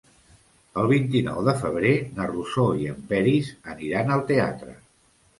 [0.83, 4.73] El vint-i-nou de febrer na Rosó i en Peris aniran al teatre.